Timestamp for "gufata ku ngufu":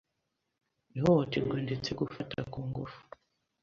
1.99-3.01